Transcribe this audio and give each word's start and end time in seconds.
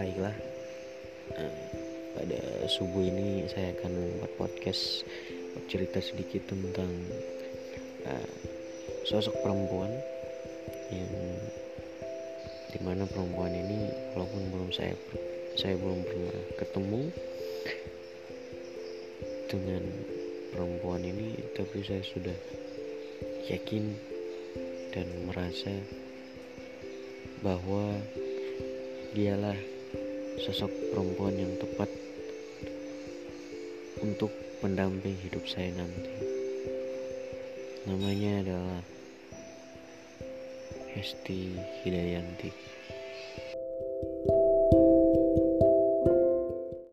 baiklah. 0.00 0.32
Uh, 1.36 1.60
pada 2.16 2.40
subuh 2.72 3.04
ini 3.04 3.44
saya 3.52 3.76
akan 3.76 3.92
membuat 3.92 4.32
podcast 4.40 5.04
cerita 5.68 6.00
sedikit 6.00 6.48
tentang 6.48 6.88
uh, 8.08 8.32
sosok 9.04 9.36
perempuan 9.44 9.92
yang 10.88 11.12
di 12.72 12.80
mana 12.80 13.04
perempuan 13.04 13.52
ini 13.52 13.92
walaupun 14.16 14.42
belum 14.48 14.70
saya 14.72 14.96
saya 15.60 15.76
belum 15.76 16.00
pernah 16.02 16.38
ketemu 16.56 17.02
dengan 19.52 19.84
perempuan 20.54 21.02
ini 21.04 21.36
tapi 21.54 21.84
saya 21.84 22.02
sudah 22.02 22.38
yakin 23.52 23.94
dan 24.96 25.06
merasa 25.30 25.74
bahwa 27.42 27.94
dialah 29.14 29.58
sosok 30.38 30.70
perempuan 30.94 31.34
yang 31.34 31.50
tepat 31.58 31.90
untuk 34.04 34.30
pendamping 34.62 35.18
hidup 35.18 35.42
saya 35.50 35.74
nanti. 35.74 36.14
Namanya 37.90 38.32
adalah 38.46 38.80
Hesti 40.94 41.58
Hidayanti. 41.82 42.50